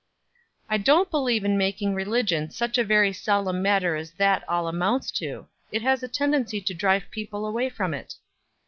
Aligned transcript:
"I 0.67 0.77
don't 0.77 1.11
believe 1.11 1.45
in 1.45 1.59
making 1.59 1.93
religion 1.93 2.49
such 2.49 2.79
a 2.79 2.83
very 2.83 3.13
solemn 3.13 3.61
matter 3.61 3.95
as 3.95 4.09
that 4.13 4.43
all 4.49 4.67
amounts 4.67 5.11
to; 5.21 5.45
it 5.71 5.83
has 5.83 6.01
a 6.01 6.07
tendency 6.07 6.59
to 6.59 6.73
drive 6.73 7.11
people 7.11 7.45
away 7.45 7.69
from 7.69 7.93
it." 7.93 8.15